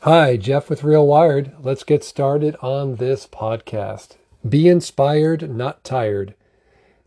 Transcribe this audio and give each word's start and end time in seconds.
Hi, 0.00 0.36
Jeff 0.36 0.68
with 0.68 0.84
Real 0.84 1.06
Wired. 1.06 1.52
Let's 1.58 1.82
get 1.82 2.04
started 2.04 2.54
on 2.60 2.96
this 2.96 3.26
podcast. 3.26 4.16
Be 4.46 4.68
inspired, 4.68 5.50
not 5.50 5.82
tired. 5.84 6.34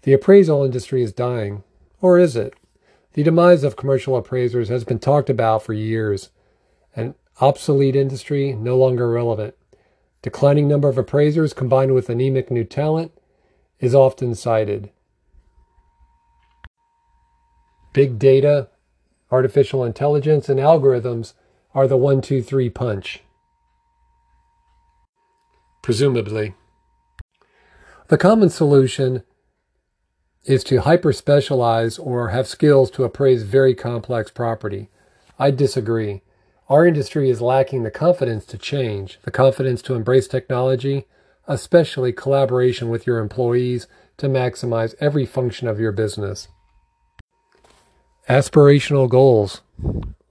The 0.02 0.12
appraisal 0.12 0.66
industry 0.66 1.04
is 1.04 1.14
dying. 1.14 1.64
Or 2.02 2.18
is 2.18 2.36
it? 2.36 2.56
The 3.14 3.22
demise 3.22 3.64
of 3.64 3.76
commercial 3.76 4.18
appraisers 4.18 4.70
has 4.70 4.84
been 4.84 4.98
talked 4.98 5.30
about 5.30 5.62
for 5.62 5.72
years. 5.72 6.32
An 6.96 7.14
obsolete 7.40 7.96
industry, 7.96 8.54
no 8.54 8.76
longer 8.76 9.10
relevant. 9.10 9.54
Declining 10.24 10.68
number 10.68 10.90
of 10.90 10.98
appraisers 10.98 11.54
combined 11.54 11.94
with 11.94 12.10
anemic 12.10 12.50
new 12.50 12.64
talent 12.64 13.12
is 13.80 13.94
often 13.94 14.34
cited. 14.34 14.90
Big 17.94 18.18
data, 18.18 18.68
artificial 19.32 19.86
intelligence, 19.86 20.50
and 20.50 20.60
algorithms 20.60 21.34
are 21.74 21.88
the 21.88 21.98
one, 21.98 22.22
two, 22.22 22.42
three 22.42 22.70
punch. 22.70 23.22
Presumably. 25.82 26.56
The 28.08 28.18
common 28.18 28.50
solution 28.50 29.24
is 30.46 30.64
to 30.64 30.82
hyper 30.82 31.14
specialize 31.14 32.00
or 32.00 32.30
have 32.30 32.48
skills 32.48 32.90
to 32.92 33.04
appraise 33.04 33.44
very 33.44 33.76
complex 33.76 34.32
property. 34.32 34.90
I 35.38 35.52
disagree. 35.52 36.24
Our 36.70 36.86
industry 36.86 37.30
is 37.30 37.42
lacking 37.42 37.84
the 37.84 37.92
confidence 37.92 38.46
to 38.46 38.58
change, 38.58 39.20
the 39.24 39.32
confidence 39.32 39.82
to 39.84 39.96
embrace 39.96 40.28
technology, 40.28 41.06
especially 41.48 42.14
collaboration 42.14 42.90
with 42.90 43.08
your 43.08 43.20
employees 43.20 43.88
to 44.18 44.28
maximize 44.28 44.96
every 45.00 45.26
function 45.26 45.68
of 45.68 45.80
your 45.80 45.92
business. 45.92 46.48
Aspirational 48.28 49.10
goals. 49.10 49.62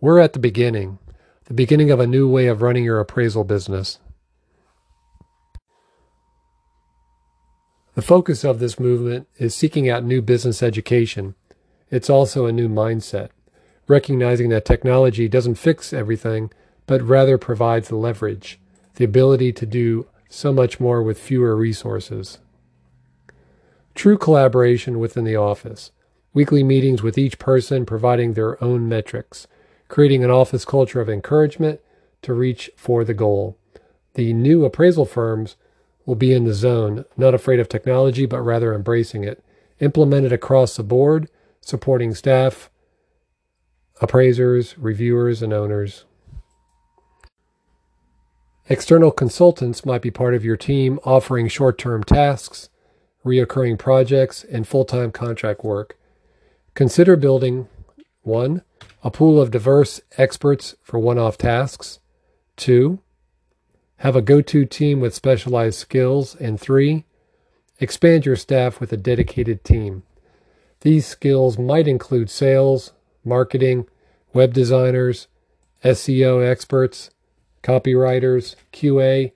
We're 0.00 0.20
at 0.20 0.32
the 0.32 0.38
beginning, 0.38 0.98
the 1.48 1.54
beginning 1.54 1.90
of 1.90 1.98
a 1.98 2.06
new 2.06 2.28
way 2.28 2.46
of 2.46 2.60
running 2.60 2.84
your 2.84 3.00
appraisal 3.00 3.42
business. 3.42 3.98
The 7.94 8.02
focus 8.02 8.44
of 8.44 8.58
this 8.58 8.78
movement 8.78 9.28
is 9.38 9.54
seeking 9.54 9.88
out 9.88 10.04
new 10.04 10.20
business 10.20 10.62
education. 10.62 11.34
It's 11.90 12.10
also 12.10 12.44
a 12.44 12.52
new 12.52 12.68
mindset, 12.68 13.30
recognizing 13.88 14.50
that 14.50 14.66
technology 14.66 15.26
doesn't 15.26 15.54
fix 15.54 15.94
everything, 15.94 16.50
but 16.86 17.00
rather 17.00 17.38
provides 17.38 17.88
the 17.88 17.96
leverage, 17.96 18.60
the 18.96 19.06
ability 19.06 19.54
to 19.54 19.64
do 19.64 20.06
so 20.28 20.52
much 20.52 20.78
more 20.78 21.02
with 21.02 21.18
fewer 21.18 21.56
resources. 21.56 22.40
True 23.94 24.18
collaboration 24.18 24.98
within 24.98 25.24
the 25.24 25.36
office 25.36 25.92
weekly 26.34 26.62
meetings 26.62 27.02
with 27.02 27.16
each 27.16 27.38
person 27.38 27.86
providing 27.86 28.34
their 28.34 28.62
own 28.62 28.86
metrics, 28.86 29.48
creating 29.88 30.22
an 30.22 30.30
office 30.30 30.64
culture 30.64 31.00
of 31.00 31.08
encouragement 31.08 31.80
to 32.22 32.32
reach 32.32 32.70
for 32.76 33.04
the 33.04 33.14
goal. 33.14 33.58
The 34.14 34.32
new 34.32 34.64
appraisal 34.64 35.04
firms 35.04 35.56
will 36.04 36.14
be 36.14 36.32
in 36.32 36.44
the 36.44 36.54
zone, 36.54 37.04
not 37.16 37.34
afraid 37.34 37.60
of 37.60 37.68
technology, 37.68 38.26
but 38.26 38.40
rather 38.40 38.74
embracing 38.74 39.24
it, 39.24 39.44
implemented 39.80 40.32
across 40.32 40.76
the 40.76 40.82
board, 40.82 41.28
supporting 41.60 42.14
staff, 42.14 42.70
appraisers, 44.00 44.76
reviewers, 44.78 45.42
and 45.42 45.52
owners. 45.52 46.04
External 48.70 49.10
consultants 49.10 49.86
might 49.86 50.02
be 50.02 50.10
part 50.10 50.34
of 50.34 50.44
your 50.44 50.56
team 50.56 50.98
offering 51.04 51.48
short 51.48 51.78
term 51.78 52.04
tasks, 52.04 52.68
reoccurring 53.24 53.78
projects, 53.78 54.44
and 54.44 54.68
full 54.68 54.84
time 54.84 55.10
contract 55.10 55.64
work. 55.64 55.98
Consider 56.74 57.16
building 57.16 57.68
1. 58.28 58.62
A 59.02 59.10
pool 59.10 59.40
of 59.40 59.50
diverse 59.50 60.00
experts 60.16 60.76
for 60.82 60.98
one 60.98 61.18
off 61.18 61.36
tasks. 61.38 61.98
2. 62.56 63.00
Have 63.96 64.14
a 64.14 64.22
go 64.22 64.40
to 64.40 64.64
team 64.64 65.00
with 65.00 65.14
specialized 65.14 65.78
skills. 65.78 66.36
And 66.36 66.60
3. 66.60 67.04
Expand 67.80 68.26
your 68.26 68.36
staff 68.36 68.78
with 68.78 68.92
a 68.92 68.96
dedicated 68.96 69.64
team. 69.64 70.02
These 70.80 71.06
skills 71.06 71.58
might 71.58 71.88
include 71.88 72.30
sales, 72.30 72.92
marketing, 73.24 73.86
web 74.32 74.52
designers, 74.52 75.26
SEO 75.84 76.46
experts, 76.46 77.10
copywriters, 77.62 78.54
QA, 78.72 79.32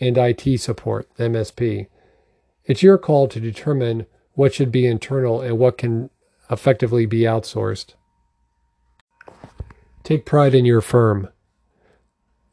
and 0.00 0.16
IT 0.16 0.60
support, 0.60 1.08
MSP. 1.18 1.88
It's 2.64 2.82
your 2.82 2.98
call 2.98 3.28
to 3.28 3.40
determine 3.40 4.06
what 4.34 4.54
should 4.54 4.70
be 4.70 4.86
internal 4.86 5.40
and 5.40 5.58
what 5.58 5.78
can 5.78 6.10
effectively 6.50 7.06
be 7.06 7.20
outsourced. 7.20 7.94
Take 10.06 10.24
pride 10.24 10.54
in 10.54 10.64
your 10.64 10.82
firm. 10.82 11.30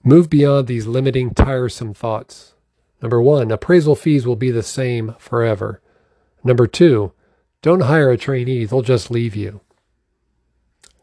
Move 0.03 0.27
beyond 0.27 0.65
these 0.65 0.87
limiting, 0.87 1.35
tiresome 1.35 1.93
thoughts. 1.93 2.55
Number 2.99 3.21
one, 3.21 3.51
appraisal 3.51 3.95
fees 3.95 4.25
will 4.25 4.35
be 4.35 4.49
the 4.49 4.63
same 4.63 5.13
forever. 5.19 5.79
Number 6.43 6.65
two, 6.65 7.11
don't 7.61 7.81
hire 7.81 8.09
a 8.09 8.17
trainee, 8.17 8.65
they'll 8.65 8.81
just 8.81 9.11
leave 9.11 9.35
you. 9.35 9.61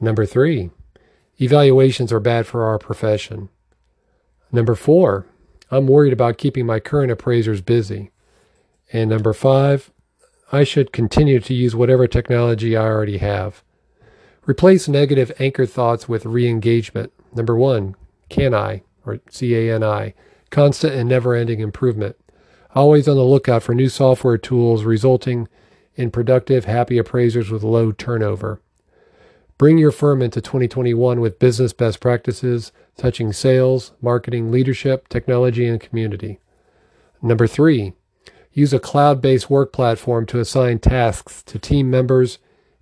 Number 0.00 0.26
three, 0.26 0.70
evaluations 1.40 2.12
are 2.12 2.18
bad 2.18 2.48
for 2.48 2.64
our 2.64 2.80
profession. 2.80 3.48
Number 4.50 4.74
four, 4.74 5.26
I'm 5.70 5.86
worried 5.86 6.12
about 6.12 6.36
keeping 6.36 6.66
my 6.66 6.80
current 6.80 7.12
appraisers 7.12 7.60
busy. 7.60 8.10
And 8.92 9.08
number 9.08 9.32
five, 9.32 9.92
I 10.50 10.64
should 10.64 10.92
continue 10.92 11.38
to 11.38 11.54
use 11.54 11.76
whatever 11.76 12.08
technology 12.08 12.76
I 12.76 12.86
already 12.86 13.18
have. 13.18 13.62
Replace 14.46 14.88
negative 14.88 15.32
anchor 15.38 15.66
thoughts 15.66 16.08
with 16.08 16.26
re 16.26 16.48
engagement. 16.48 17.12
Number 17.34 17.56
one, 17.56 17.94
can 18.28 18.54
I, 18.54 18.82
or 19.04 19.20
C 19.30 19.54
A 19.54 19.74
N 19.74 19.84
I, 19.84 20.14
constant 20.50 20.94
and 20.94 21.08
never 21.08 21.34
ending 21.34 21.60
improvement. 21.60 22.16
Always 22.74 23.08
on 23.08 23.16
the 23.16 23.22
lookout 23.24 23.62
for 23.62 23.74
new 23.74 23.88
software 23.88 24.38
tools 24.38 24.84
resulting 24.84 25.48
in 25.94 26.10
productive, 26.10 26.64
happy 26.64 26.98
appraisers 26.98 27.50
with 27.50 27.62
low 27.62 27.92
turnover. 27.92 28.60
Bring 29.58 29.76
your 29.76 29.92
firm 29.92 30.22
into 30.22 30.40
2021 30.40 31.20
with 31.20 31.38
business 31.38 31.72
best 31.72 32.00
practices 32.00 32.72
touching 32.96 33.32
sales, 33.32 33.92
marketing, 34.00 34.50
leadership, 34.50 35.08
technology, 35.08 35.66
and 35.66 35.80
community. 35.80 36.38
Number 37.22 37.46
three, 37.46 37.92
Use 38.52 38.72
a 38.72 38.80
cloud 38.80 39.20
based 39.20 39.48
work 39.48 39.72
platform 39.72 40.26
to 40.26 40.40
assign 40.40 40.80
tasks 40.80 41.42
to 41.44 41.58
team 41.58 41.88
members, 41.88 42.38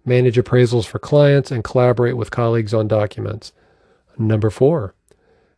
manage 0.09 0.37
appraisals 0.37 0.87
for 0.87 0.99
clients, 0.99 1.51
and 1.51 1.63
collaborate 1.63 2.17
with 2.17 2.31
colleagues 2.31 2.75
on 2.75 2.89
documents. 2.89 3.53
Number 4.17 4.51
four, 4.51 4.95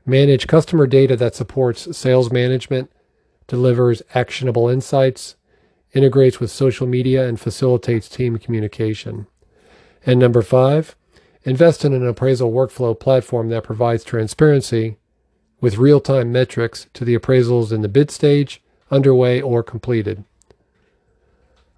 manage 0.04 0.46
customer 0.46 0.86
data 0.86 1.16
that 1.16 1.34
supports 1.34 1.96
sales 1.96 2.30
management, 2.30 2.90
delivers 3.46 4.02
actionable 4.14 4.68
insights, 4.68 5.36
integrates 5.94 6.40
with 6.40 6.50
social 6.50 6.86
media, 6.86 7.26
and 7.26 7.40
facilitates 7.40 8.08
team 8.08 8.36
communication. 8.38 9.26
And 10.04 10.18
number 10.18 10.42
five, 10.42 10.96
invest 11.44 11.84
in 11.84 11.94
an 11.94 12.06
appraisal 12.06 12.52
workflow 12.52 12.98
platform 12.98 13.48
that 13.48 13.64
provides 13.64 14.04
transparency 14.04 14.96
with 15.60 15.78
real 15.78 16.00
time 16.00 16.32
metrics 16.32 16.86
to 16.94 17.04
the 17.04 17.16
appraisals 17.16 17.72
in 17.72 17.82
the 17.82 17.88
bid 17.88 18.10
stage 18.10 18.62
underway, 18.90 19.40
or 19.40 19.62
completed. 19.62 20.24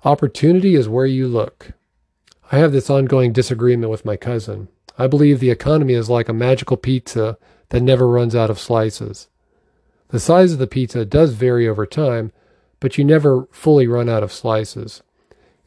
Opportunity 0.04 0.74
is 0.74 0.88
where 0.88 1.06
you 1.06 1.28
look. 1.28 1.72
I 2.52 2.58
have 2.58 2.72
this 2.72 2.90
ongoing 2.90 3.32
disagreement 3.32 3.90
with 3.90 4.04
my 4.04 4.18
cousin. 4.18 4.68
I 4.98 5.06
believe 5.06 5.40
the 5.40 5.50
economy 5.50 5.94
is 5.94 6.10
like 6.10 6.28
a 6.28 6.34
magical 6.34 6.76
pizza 6.76 7.38
that 7.70 7.80
never 7.80 8.06
runs 8.06 8.36
out 8.36 8.50
of 8.50 8.60
slices. 8.60 9.28
The 10.08 10.20
size 10.20 10.52
of 10.52 10.58
the 10.58 10.66
pizza 10.66 11.06
does 11.06 11.32
vary 11.32 11.66
over 11.66 11.86
time, 11.86 12.30
but 12.78 12.98
you 12.98 13.04
never 13.04 13.48
fully 13.50 13.86
run 13.86 14.10
out 14.10 14.22
of 14.22 14.34
slices. 14.34 15.02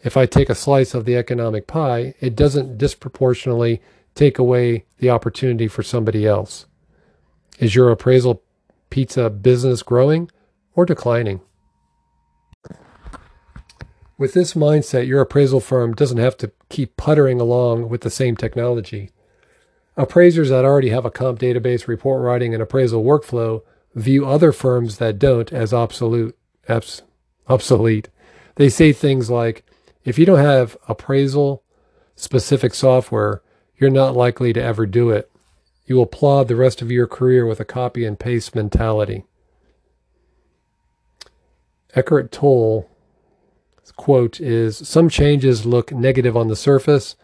If 0.04 0.16
I 0.16 0.28
take 0.28 0.48
a 0.48 0.54
slice 0.54 0.94
of 0.94 1.06
the 1.06 1.18
economic 1.18 1.66
pie, 1.66 2.14
it 2.20 2.36
doesn't 2.36 2.78
disproportionately 2.78 3.82
take 4.14 4.38
away 4.38 4.86
the 5.00 5.10
opportunity 5.10 5.68
for 5.68 5.82
somebody 5.82 6.28
else. 6.28 6.68
Is 7.58 7.74
your 7.74 7.90
appraisal 7.90 8.44
pizza 8.92 9.32
business 9.32 9.82
growing 9.82 10.30
or 10.76 10.86
declining. 10.86 11.42
With 14.18 14.34
this 14.34 14.54
mindset, 14.54 15.08
your 15.08 15.22
appraisal 15.22 15.60
firm 15.60 15.94
doesn't 15.94 16.18
have 16.18 16.38
to 16.38 16.52
keep 16.70 16.96
puttering 16.96 17.42
along 17.42 17.90
with 17.90 18.02
the 18.02 18.10
same 18.10 18.38
technology. 18.38 19.12
Appraisers 19.98 20.50
that 20.50 20.66
already 20.66 20.90
have 20.90 21.06
a 21.06 21.12
comp 21.12 21.40
database, 21.40 21.88
report 21.88 22.22
writing, 22.22 22.54
and 22.54 22.64
appraisal 22.64 23.04
workflow 23.04 23.62
view 23.94 24.26
other 24.26 24.52
firms 24.52 24.98
that 24.98 25.20
don't 25.20 25.52
as 25.54 25.74
obsolete. 25.74 26.36
Abs- 26.68 27.02
obsolete. 27.48 28.10
They 28.56 28.70
say 28.70 28.94
things 28.94 29.30
like, 29.30 29.66
if 30.04 30.18
you 30.18 30.26
don't 30.26 30.40
have 30.40 30.78
appraisal 30.88 31.64
specific 32.16 32.74
software, 32.74 33.42
you're 33.78 33.90
not 33.90 34.16
likely 34.16 34.54
to 34.54 34.64
ever 34.64 34.86
do 34.86 35.10
it. 35.10 35.30
You 35.86 35.96
will 35.96 36.06
plod 36.06 36.48
the 36.48 36.56
rest 36.56 36.82
of 36.82 36.92
your 36.92 37.08
career 37.08 37.46
with 37.46 37.60
a 37.60 37.66
copy 37.66 38.06
and 38.06 38.20
paste 38.20 38.56
mentality. 38.56 39.26
Eckhart 41.94 42.32
Tolle 42.32 42.90
quote 43.92 44.40
is 44.40 44.78
Some 44.88 45.10
changes 45.10 45.66
look 45.66 45.92
negative 45.92 46.36
on 46.36 46.48
the 46.48 46.56
surface, 46.56 47.16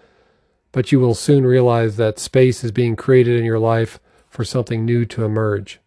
but 0.72 0.92
you 0.92 1.00
will 1.00 1.16
soon 1.16 1.46
realize 1.46 1.98
that 1.98 2.20
space 2.20 2.64
is 2.64 2.72
being 2.72 2.96
created 2.96 3.38
in 3.38 3.46
your 3.46 3.60
life 3.60 4.00
for 4.30 4.46
something 4.46 4.86
new 4.86 5.06
to 5.06 5.26
emerge. 5.26 5.80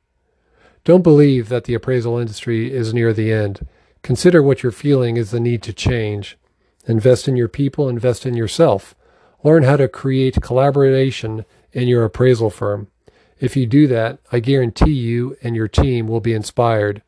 Don't 0.85 1.03
believe 1.03 1.49
that 1.49 1.65
the 1.65 1.75
appraisal 1.75 2.19
industry 2.19 2.73
is 2.73 2.93
near 2.93 3.13
the 3.13 3.33
end. 3.33 3.67
Consider 4.03 4.43
what 4.43 4.63
you're 4.63 4.73
feeling 4.73 5.17
is 5.17 5.31
the 5.31 5.41
need 5.41 5.63
to 5.63 5.73
change. 5.73 6.37
Invest 6.87 7.27
in 7.27 7.37
your 7.37 7.49
people, 7.49 7.89
invest 7.89 8.27
in 8.27 8.35
yourself. 8.35 8.95
Learn 9.43 9.63
how 9.63 9.77
to 9.77 9.89
create 9.89 10.43
collaboration 10.43 11.47
in 11.73 11.89
your 11.89 12.05
appraisal 12.05 12.51
firm. 12.51 12.89
If 13.41 13.57
you 13.57 13.67
do 13.67 13.87
that, 13.89 14.19
I 14.31 14.41
guarantee 14.41 14.93
you 14.93 15.37
and 15.43 15.57
your 15.57 15.69
team 15.69 16.07
will 16.07 16.21
be 16.21 16.35
inspired, 16.35 17.03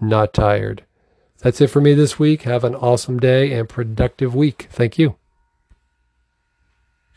not 0.00 0.32
tired. 0.32 0.84
That's 1.42 1.60
it 1.60 1.68
for 1.68 1.80
me 1.80 1.92
this 1.92 2.18
week. 2.18 2.42
Have 2.42 2.62
an 2.64 2.76
awesome 2.76 3.18
day 3.18 3.52
and 3.52 3.68
productive 3.68 4.34
week. 4.34 4.68
Thank 4.70 4.96
you. 4.98 5.16